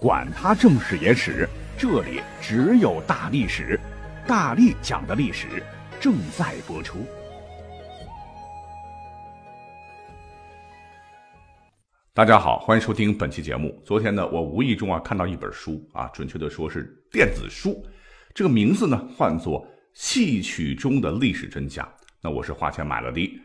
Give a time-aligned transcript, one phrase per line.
[0.00, 1.48] 管他正史野史。
[1.76, 3.78] 这里只有大历史，
[4.26, 5.62] 大力讲的历史
[6.00, 7.04] 正在播出。
[12.14, 13.76] 大家好，欢迎收听本期节目。
[13.84, 17.84] 昨天呢，我无意中啊看到一本书啊，准确的说是电子书，
[18.32, 21.84] 这个名字呢唤作《戏曲中的历史真相》。
[22.20, 23.40] 那我是花钱买了的，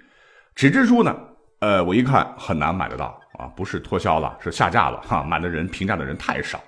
[0.53, 1.16] 纸质书呢，
[1.63, 6.62] 呃，我一看很难买得到啊，不是脱销了，是下架了哈，买的人评价的人太少。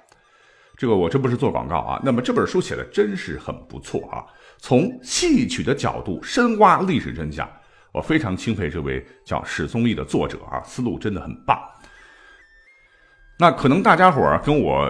[0.77, 4.23] 这个我这不是做广告啊，那么这本书写的真是很不错啊，
[4.57, 7.45] 从戏曲的角度深挖历史真相，
[7.91, 11.59] 我非常钦佩这位叫史宗立的作者啊，思路真的很棒。
[13.37, 14.89] 那可能大家伙跟我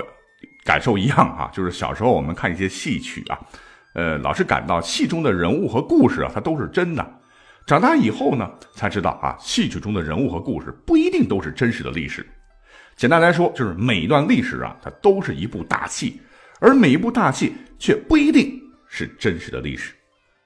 [0.64, 3.40] 感受一样啊，就是小时候我们看一些戏曲啊，
[3.95, 7.03] 呃，老是感到戏中的人物和故事啊，它都是真的。
[7.66, 12.23] 长大以后呢，才知道啊，戏曲中的人物和故事不一定都是真实的历史。
[12.95, 16.22] 简单来说，就是每一段历史啊，它都是一部大戏，
[16.59, 19.95] 而每一部大戏却不一定是真实的历史。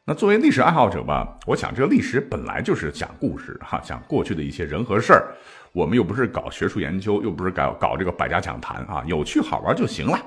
[0.06, 5.36] 那作为历史爱好者吧，我想这个历史本来就是讲故事哈，讲过去的一些人和事儿。
[5.74, 10.18] 我们又不是搞学术研究，又不是搞搞这个百家讲坛啊，有趣好玩就行了。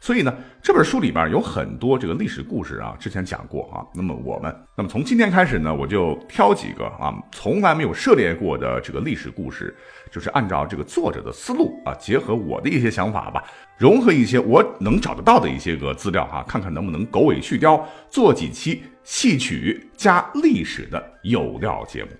[0.00, 0.32] 所以呢，
[0.62, 3.82] 这本书里边有很多这个历史故事啊，之前讲过啊。
[3.94, 9.76] 那么我们，那么从今天开始呢，我就挑几个啊，从来没有涉猎过的这个历史故事，
[10.10, 13.42] 就是按照这个作者的思路啊，结合我的一些想法吧，
[13.76, 22.10] 融合一些我能找得到的一些个资料哈，看看能不能狗尾续貂，做几期戏曲加历史的有料节目。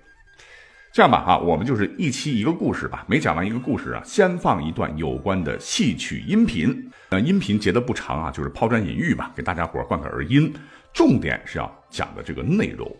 [0.91, 3.05] 这样吧，哈，我们就是一期一个故事吧。
[3.07, 6.89] 每讲完一个故事啊，先放一段有关的戏曲音频。
[7.11, 10.51] 那音频截的不长啊，就是抛砖引玉吧，给大家伙儿灌个耳音。
[10.91, 12.91] 重点是要讲的这个内容。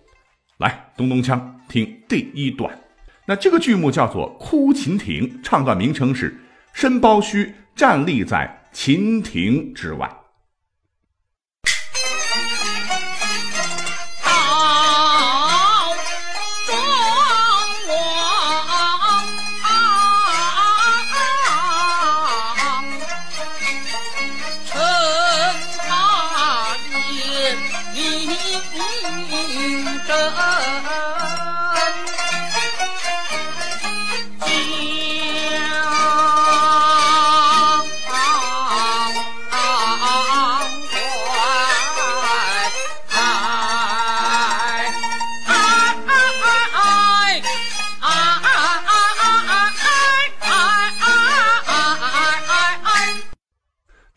[0.60, 2.72] 来，咚咚锵，听第一段。
[3.26, 6.40] 那这个剧目叫做《哭秦庭》，唱段名称是
[6.74, 10.08] “申包胥站立在秦庭之外”。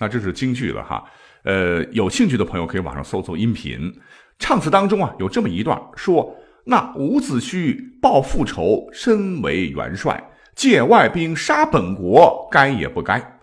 [0.02, 1.04] 那这是京剧了哈，
[1.44, 4.00] 呃，有兴趣的朋友可以网上搜搜音频。
[4.36, 6.34] 唱词当中啊，有这么一段说
[6.66, 10.20] ：“那伍子胥报复仇，身为元帅，
[10.56, 13.38] 借外兵杀本国，该也不该？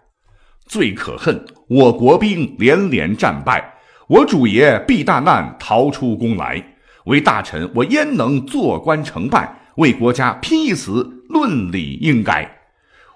[0.66, 3.76] 最可恨，我国兵连连战败，
[4.10, 6.62] 我主爷避大难，逃出宫来。
[7.06, 9.62] 为大臣，我焉能坐观成败？
[9.78, 12.60] 为国家拼一死，论理应该。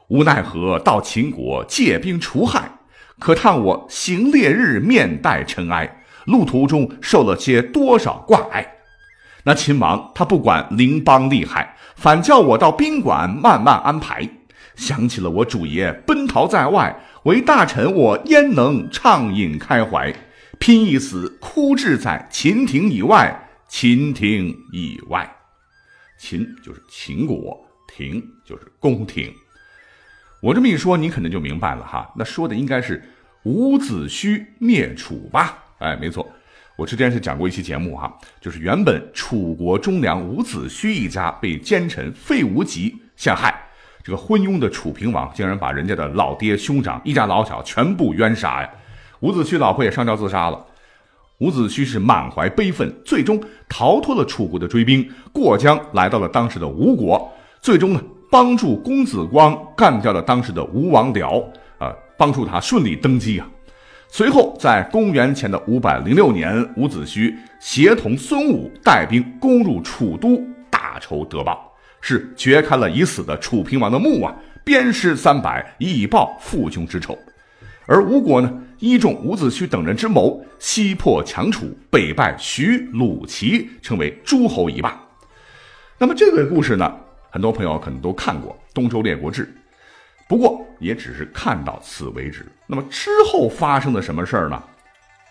[0.07, 2.71] 无奈何到秦国借兵除害。”
[3.19, 8.67] 可叹我行烈日，面带尘埃，路途中受了些多少挂碍。
[9.45, 14.27] 那秦王他不管邻邦利害，反叫我到宾馆慢慢安排。
[14.75, 20.13] 想起了我主爷奔逃在外，为大臣我焉能畅饮开怀？
[20.59, 25.29] 拼一死，哭至在秦庭以外，秦庭以外。
[26.17, 29.31] 秦就是秦国，庭就是宫廷。
[30.43, 32.11] 我这么一说，你可能就明白了哈。
[32.17, 33.01] 那说的应该是
[33.43, 35.57] 伍子胥灭楚吧？
[35.77, 36.29] 哎，没错，
[36.75, 43.57] 我之前是讲过一期节目哈，就是原本楚国忠良伍子胥一家被奸臣费无极陷害，
[44.03, 48.69] 这个昏庸的楚平王竟然把人家的老爹兄长一家老小全部冤杀呀！
[49.21, 50.65] 伍子胥老婆也上吊自杀了。
[51.37, 57.31] 伍子胥是满怀悲愤，最终逃脱了楚国的追兵，过江来到了当时的吴国，
[57.61, 58.03] 最终呢。
[58.33, 61.45] 帮助公子光干掉了当时的吴王僚，
[61.77, 63.47] 啊，帮助他顺利登基啊。
[64.07, 70.41] 随后，在公元前的五百零六年，伍子胥协同孙武带兵攻入楚都，
[70.71, 71.71] 大仇得报，
[72.01, 74.33] 是掘开了已死的楚平王的墓啊，
[74.63, 77.15] 鞭尸三百，以报父兄之仇。
[77.85, 84.99] 而吴国呢，依重伍子胥等人之谋，西破强楚，北败徐、鲁、齐，成为诸侯一霸。
[85.99, 86.91] 那么这个故事呢，
[87.33, 89.43] 很多朋友可能都看过《东周列国志》，
[90.29, 92.45] 不过也只是看到此为止。
[92.67, 94.63] 那么之后发生的什么事儿呢？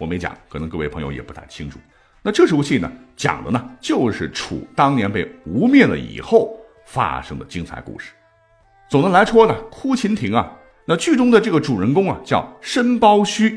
[0.00, 1.78] 我没讲，可能各位朋友也不太清楚。
[2.20, 8.10] 那这出戏呢，讲的呢就是楚当年被吴灭了以后发生的精彩故事。
[8.88, 10.52] 总的来说呢，哭秦庭啊，
[10.84, 13.56] 那剧中的这个主人公啊叫申包胥，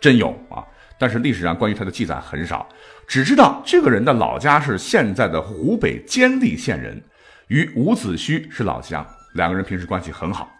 [0.00, 0.66] 真有啊，
[0.98, 2.68] 但是历史上关于他的记载很少，
[3.06, 7.00] 只知道这个人的老家是现在的湖北监利县人，
[7.48, 10.50] 与伍子胥是老乡，两个人平时关系很好。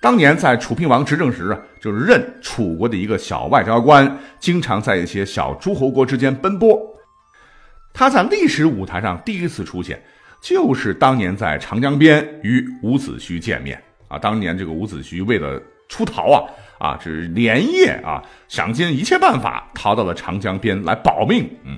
[0.00, 6.78] 当年在楚平王执政时啊，就是任楚国的一个小外交官，经常在一些小诸侯国之间奔波。
[7.94, 10.00] 他在历史舞台上第一次出现，
[10.42, 14.18] 就是当年在长江边与伍子胥见面啊。
[14.18, 16.44] 当年这个伍子胥为了出逃啊
[16.78, 21.76] 啊，是连夜啊想尽一切办法逃到了长江边来保命，嗯，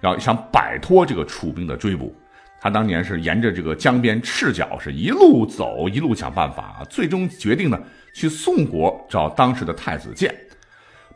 [0.00, 2.16] 然后想摆脱这个楚兵的追捕。
[2.60, 7.80] 他当年是沿着这个江边赤脚，是一路走一路想办法，最终决定呢
[8.12, 10.34] 去宋国找当时的太子建。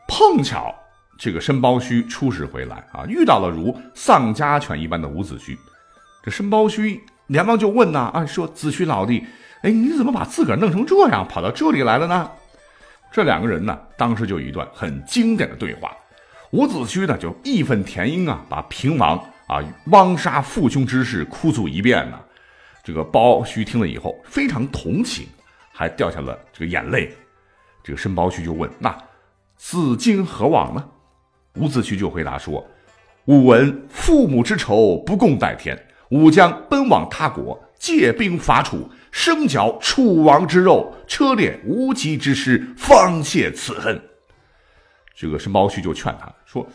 [0.07, 0.73] 碰巧
[1.17, 5.57] 这个申包胥出使回来啊，遇到了如丧家犬一般的伍子胥。
[6.23, 9.23] 这申包胥连忙就问呐啊，说子胥老弟，
[9.63, 12.31] 哎，你怎么把自个儿弄成这样，跑到这里来了呢？
[13.11, 15.91] 这两个人呢，当时就有一段很经典的对话。
[16.51, 19.21] 伍子胥呢就义愤填膺啊，把平王。
[19.47, 22.19] 啊，汪杀父兄之事哭诉一遍呢。
[22.83, 25.25] 这个包胥听了以后非常同情，
[25.71, 27.13] 还掉下了这个眼泪。
[27.81, 28.93] 这个申包胥就问：“那
[29.55, 30.85] 子今何往呢？”
[31.55, 32.65] 伍子胥就回答说
[33.25, 35.77] ：“吾闻父母之仇不共戴天，
[36.09, 44.01] 吾将奔往他国，借兵伐楚，生嚼楚王之肉，车裂无极之师，方泄此恨。”
[45.15, 46.67] 这个申包胥就劝他说。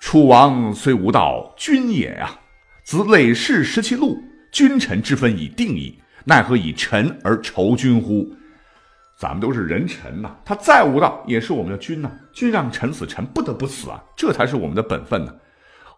[0.00, 2.38] 楚王虽无道，君也呀。
[2.84, 5.98] 子累世失其禄，君臣之分已定矣。
[6.24, 8.34] 奈何以臣而仇君乎？
[9.18, 12.10] 咱们都是人臣呐，他再无道也是我们的君呐。
[12.32, 15.34] 君让臣死，臣不得不死啊，这才是我们的本分呢。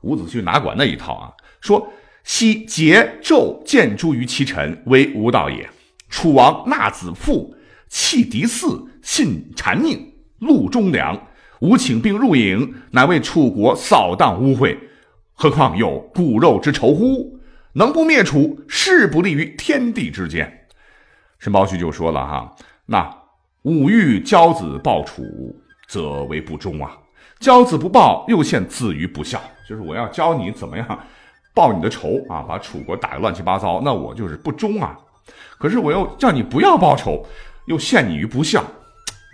[0.01, 1.31] 伍子胥哪管那一套啊？
[1.61, 1.93] 说：
[2.25, 5.69] 昔桀纣见诸于其臣，为无道也。
[6.09, 7.55] 楚王纳子父，
[7.89, 10.01] 弃嫡嗣，信谗佞，
[10.41, 11.21] 戮忠良。
[11.61, 14.77] 吾请病入营，乃为楚国扫荡污秽，
[15.35, 17.39] 何况有骨肉之仇乎？
[17.75, 20.67] 能不灭楚，势不立于天地之间。
[21.39, 23.15] 申包胥就说了哈，那
[23.63, 25.23] 吾欲教子报楚，
[25.87, 26.91] 则为不忠啊；
[27.39, 29.41] 教子不报，又陷子于不孝。
[29.69, 30.99] 就是我要教你怎么样
[31.55, 34.99] 报你的仇啊，把楚国打得乱七八糟，那我就是不忠啊。
[35.59, 37.27] 可是我又叫你不要报仇，
[37.67, 38.65] 又陷你于不孝，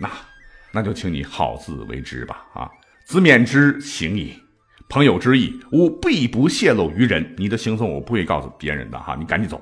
[0.01, 0.09] 那。
[0.71, 2.69] 那就请你好自为之吧，啊，
[3.05, 4.33] 子免之行矣。
[4.89, 7.35] 朋友之意，吾必不泄露于人。
[7.37, 9.61] 你的行踪我不会告诉别人的，哈，你赶紧走。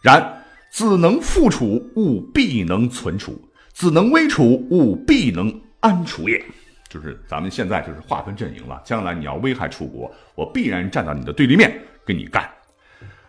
[0.00, 3.32] 然子能复楚，吾必能存楚；
[3.72, 6.40] 子能危楚，吾必能安楚也。
[6.88, 12.48] 就是咱们现在就是划分阵营了，将来你要危害楚国，我必然站到你的对立面跟你干。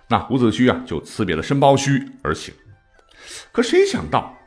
[0.07, 2.53] 那伍子胥啊，就辞别了申包胥而行。
[3.51, 4.37] 可谁想到？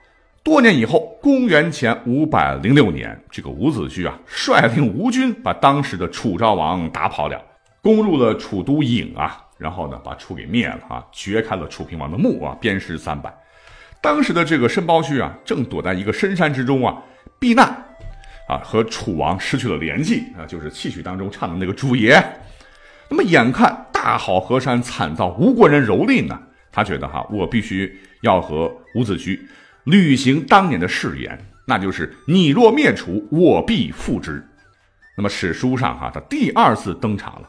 [0.46, 7.36] 多年以后，公元前五百零六年，这个伍子胥啊，率领吴军把当时的楚昭王打跑了，
[7.82, 13.34] 攻入了楚都郢啊，然后呢，把楚给灭了啊，掘开了楚平王的墓啊，鞭尸三百。
[14.00, 16.96] 当时的这个申包胥啊，正躲在一个深山之中啊，
[17.40, 17.66] 避难
[18.48, 22.24] 啊，和楚王失去了联系啊，就是戏曲当中唱的那个主爷。
[23.08, 29.36] 那么眼看大好河山惨遭吴国人蹂躏呢，他觉得哈，我必须要和伍子胥。
[29.86, 34.44] 履行当年的誓言，那就是你若灭楚，我必复之。
[35.16, 37.48] 那么史书上哈，他第二次登场了。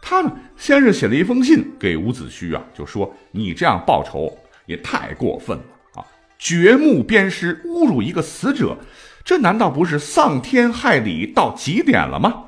[0.00, 4.32] 他呢，先是写了一封信给伍子胥啊，就说你这样报仇
[4.66, 6.06] 也太过分了啊！
[6.38, 8.76] 掘墓鞭尸，侮辱一个死者，
[9.24, 12.44] 这难道不是丧天害理到极点了吗？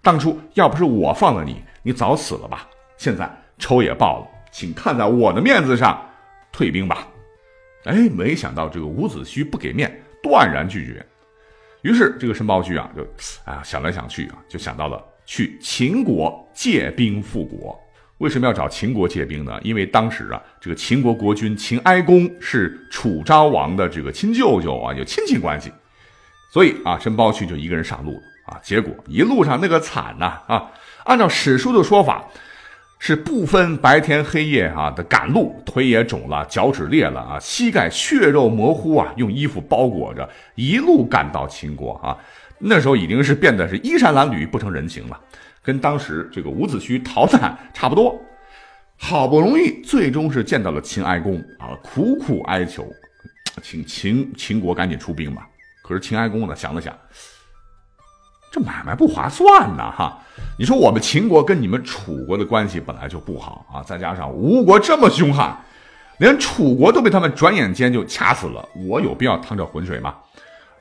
[0.00, 2.66] 当初要不是我放了你，你早死了吧？
[2.96, 6.02] 现在仇也报了，请看在我的面子上，
[6.50, 7.06] 退兵吧。
[7.88, 11.04] 哎，没想到这个伍子胥不给面，断然拒绝。
[11.82, 13.02] 于是这个申包胥啊，就
[13.44, 17.80] 啊想来想去啊，就想到了去秦国借兵复国。
[18.18, 19.58] 为什么要找秦国借兵呢？
[19.62, 25.72] 因为当时啊，这个秦国国君秦哀公是楚昭王的这个亲舅舅啊，有亲戚关系。
[26.52, 28.60] 所以啊，申包胥就一个人上路了啊。
[28.62, 30.70] 结果一路上那个惨呐啊！
[31.04, 32.22] 按照史书的说法，
[32.98, 42.16] 是不分白天黑夜啊的赶路，腿也肿了，脚趾裂了啊，膝盖血肉模糊啊，用衣服包裹着，一路赶到秦国啊。
[42.58, 45.20] 那时候已经是变得是衣衫褴褛，不成人形了，
[45.62, 48.20] 跟当时这个伍子胥逃难差不多。
[48.96, 52.84] 好不容易，最终是见到了秦哀公啊，苦苦哀求，
[53.62, 55.48] 请秦秦国赶紧出兵吧。
[55.82, 56.92] 可是秦哀公呢，想了想，
[58.50, 60.18] 这买卖不划算呐，哈。
[60.58, 65.56] 你说我们秦国跟你们楚国的关系本来就不好啊，再加上吴国这么凶悍，
[66.18, 70.14] 连楚国都被他们转眼间就掐死了，我有必要趟这浑水吗？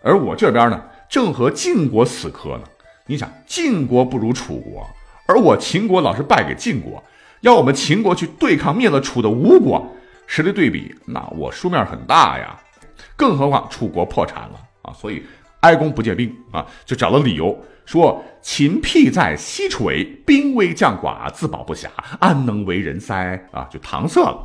[0.04, 2.62] 而我这边呢，正和晋国死磕呢。
[3.08, 4.86] 你想，晋国不如楚国，
[5.28, 7.04] 而我秦国老是败给晋国，
[7.42, 9.86] 要我们秦国去对抗灭了楚的吴国，
[10.26, 12.60] 实力对比，那我输面很大呀。
[13.16, 15.24] 更何况楚国破产了啊，所以
[15.62, 17.58] 哀公不借兵啊，就找了理由。
[17.86, 21.88] 说秦辟在西陲，兵微将寡，自保不暇，
[22.20, 23.42] 安能为人哉？
[23.52, 24.38] 啊，就搪塞了。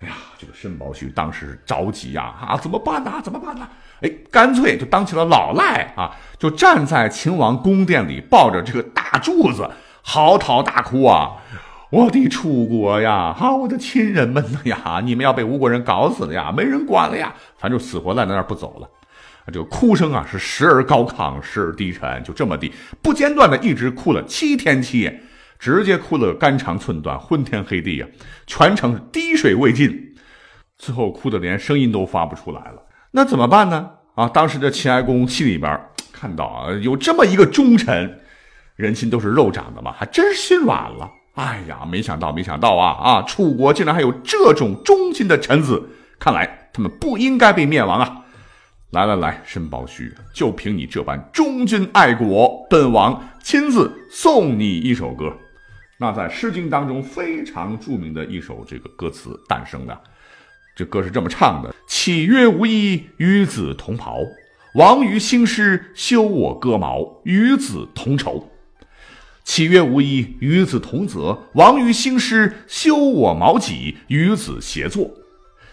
[0.00, 3.20] 哎呀，这个申包胥当时着急呀，啊，怎么办呢？
[3.22, 3.68] 怎么办呢？
[4.00, 9.68] 哎，干脆就当起了老赖啊，就站在秦王宫殿里，抱着这个大柱子，
[10.02, 11.32] 嚎啕大哭啊！
[11.90, 18.88] 我的楚国呀，哈，我的亲人们呀，你们要被吴国人搞死了呀，没人管了呀，反正死活赖在那儿不走了。
[19.52, 25.22] 这个哭声啊，是时而高亢，时而低沉，就这么地不间断的一直哭了七天七夜，
[25.58, 28.08] 直接哭了肝肠寸断，昏天黑地啊！
[28.46, 30.14] 全程是滴水未进，
[30.76, 32.82] 最后哭的连声音都发不出来了。
[33.12, 33.90] 那怎么办呢？
[34.16, 35.80] 啊，当时这秦哀公心里边
[36.12, 38.20] 看到啊，有这么一个忠臣，
[38.74, 41.10] 人心都是肉长的嘛，还真是心软了。
[41.34, 43.22] 哎呀，没想到，没想到啊啊！
[43.22, 45.88] 楚国竟然还有这种忠心的臣子，
[46.18, 48.24] 看来他们不应该被灭亡啊！
[48.90, 55.36] 来来来，申包胥，就凭你这般忠君爱国，本王亲自送你一首歌。
[55.98, 60.00] 那在《诗经》当中非常著名的一首这个歌词诞生的，
[60.76, 64.18] 这歌是这么唱的：“岂曰无衣，与子同袍。
[64.74, 68.52] 王于兴师，修我戈矛，与子同仇。
[69.42, 71.48] 岂曰无衣，与子同泽。
[71.54, 75.10] 王于兴师，修我矛戟，与子协作。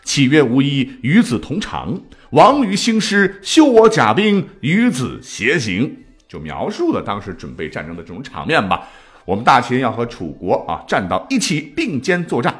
[0.03, 2.01] 岂曰无衣，与子同长。”
[2.33, 5.95] 王于兴师，修我甲兵，与子偕行，
[6.27, 8.89] 就描述了当时准备战争的这种场面吧。
[9.23, 12.51] 我们大秦要和楚国啊站到一起，并肩作战。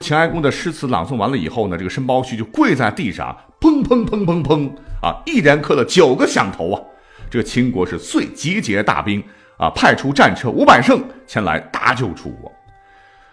[0.00, 4.68] 秦哀公的诗词朗诵完了以后呢，这个申包胥就跪在地上，砰砰砰砰砰
[5.00, 6.82] 啊，一连磕了九个响头啊。
[7.30, 9.22] 这个秦国是遂集结大兵
[9.58, 12.50] 啊，派出战车五百乘前来搭救楚国。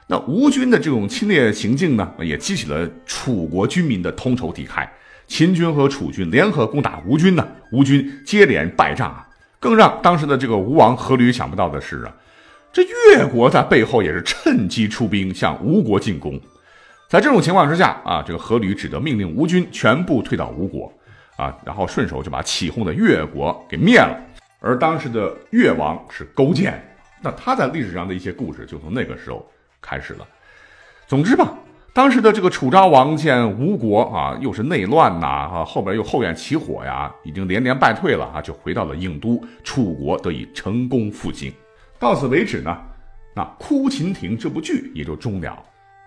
[0.05, 4.87] 那吴军的这种侵略行径呢，也激起了楚国军民的同仇敌忾。
[5.29, 9.25] 秦军和楚军联合攻打吴军呢，吴军接连败仗啊！
[9.59, 12.11] 更让当时的这个吴王阖闾想不到的是啊，
[12.73, 16.37] 这越国在背后也是趁机出兵向吴国进攻。
[17.07, 20.91] 在这种情况之下啊，这个阖闾只得命令吴军全部退到吴国
[21.37, 24.19] 啊，然后顺手就把起哄的越国给灭了。
[24.59, 26.83] 而当时的越王是勾践，
[27.21, 29.47] 那他在历史上的一些故事就从那个时候
[29.79, 30.27] 开始了。
[31.07, 31.53] 总之吧。
[31.91, 41.51] 当时的这个楚昭王见吴国啊，又是内乱呐，啊，后边又后院起火呀，已经连连败退了啊，就回到了郢都，楚国得以成功复兴。
[41.97, 42.77] 到此为止呢，
[43.35, 45.57] 那《哭秦庭》这部剧也就终了，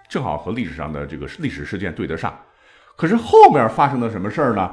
[0.08, 2.32] 正好和历史上的这个历史事件对得上。
[2.96, 4.70] 可是后面发生了什么事儿呢？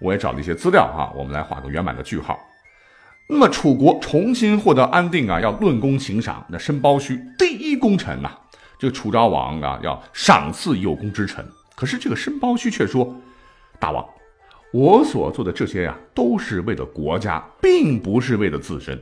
[0.00, 2.38] 我也找了一些资料哈，我们来画个圆满的句号。
[3.28, 8.30] 那么楚国重新获得安定啊，要论功行赏，那申包胥第一功臣呐。
[8.78, 11.44] 这个楚昭王啊，要赏赐有功之臣，
[11.74, 13.12] 可是这个申包胥却说
[13.80, 14.06] ：“大王，
[14.72, 18.96] 我所做的这些呀，都是为了国家，并不是为了自身。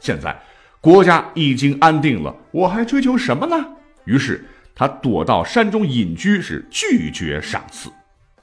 [0.00, 0.38] 现在
[0.82, 3.56] 国家已经安定了，我还追求什么呢？”
[4.04, 7.88] 于是他躲到山中隐居，是拒绝赏赐。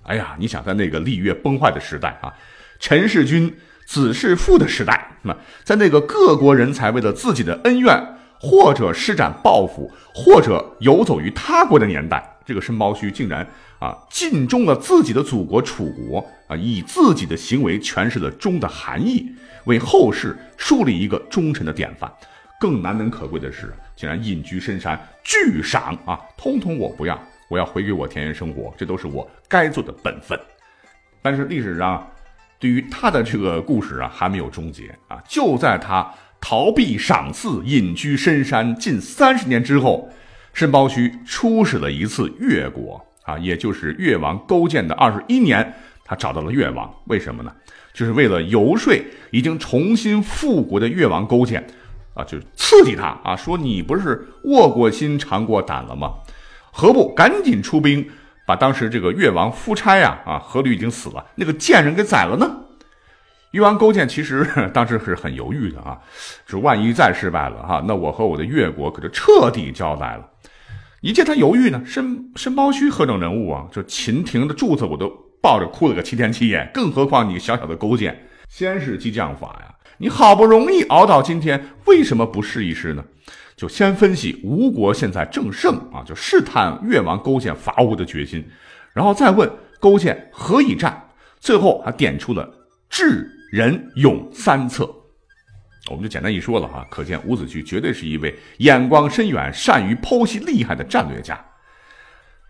[0.04, 2.34] 哎呀，你想在那个礼乐崩坏的时代啊，
[2.80, 3.56] 陈世君、
[3.86, 8.16] 子世父的时代，那在那个各国人才为了自己的恩怨。
[8.40, 13.46] 或者施展抱负，或者游走于他国的年代，这个申包胥竟然
[13.80, 19.30] 啊尽忠了自己的祖国楚国啊，以自己的行为诠释了忠的含义，
[19.66, 22.10] 为后世树立一个忠臣的典范。
[22.62, 27.20] 更难能可贵的是，竟然隐居深山，巨赏啊，通通我不要，
[27.50, 30.40] 我要回归我田园生活，这都是我该做的本分。
[31.22, 32.06] 但是历史上
[32.58, 36.10] 对于他的这个故事啊，还没有终结啊，就在他。
[36.42, 40.10] 逃避赏赐，隐居深山近三十年之后，
[40.54, 47.52] 申包胥出使了一次越国啊，也就是越王勾践的二十一年，他找到了越王，为什么呢？
[47.94, 48.94] 就是为了游说
[49.32, 51.66] 已经重新复国的越王勾践，
[52.14, 56.14] 啊，就是刺激他啊，说你不是卧过心尝过胆了吗？
[56.72, 58.08] 何不赶紧出兵，
[58.46, 62.50] 把当时这个越王夫差呀，啊，阖闾已经死了，那个贱人给宰了呢？
[63.52, 65.98] 越王勾践其实 当时是很犹豫的啊，
[66.46, 70.26] 这万一再失败了哈，那我和我的越国可就彻底交代了。
[71.02, 73.66] 一见他犹豫呢，申申包胥何等人物啊？
[73.72, 75.10] 这秦庭的柱子我都
[75.42, 78.28] 抱着哭了个七天七夜，更何况你小小的勾践？
[78.50, 83.04] 先是激将法呀，你好不容易熬到今天，为什么不试一试呢？
[83.56, 88.46] 就先分析吴国现在正盛啊，就试探越王勾践伐吴的决心，
[88.94, 92.50] 然后再问勾践何以战，最后还点出了
[92.90, 93.30] 智。
[93.52, 94.84] 仁勇三策，
[95.90, 96.86] 我们就简单一说了哈。
[96.90, 101.44] 可见伍子胥绝对是一位眼光深远、善于剖析厉害的战略家。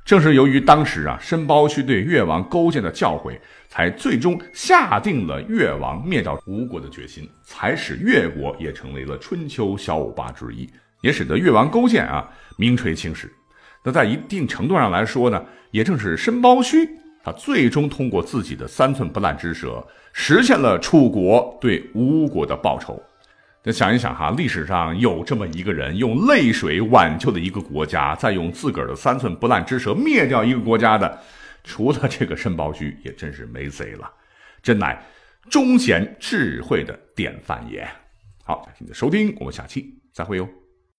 [0.04, 3.40] 正是由于当时啊，申包胥对越王勾践的教诲，
[3.70, 10.70] 才最终下定了越王灭掉吴国的决心，才使越国也成为了春秋小五霸之一，
[11.02, 12.28] 也使得越王勾践啊
[12.58, 13.32] 名垂青史。
[13.86, 16.90] 那在一定程度上来说呢，也正是申包胥。
[17.24, 23.02] 他最终通过自己的三寸不烂之舌，实现了楚国对吴国的报仇。
[23.62, 31.20] 那想一想哈，历史上有这么一个人，用泪水挽救了一个国家，再用自个儿的三寸不烂之舌灭掉一个国家的，
[31.64, 34.10] 除了这个申包胥，也真是没谁了。
[34.64, 35.06] 真乃
[35.50, 37.86] 忠贤智慧的典范也。
[38.44, 40.48] 好，感谢你的收听，我们下期再会哟。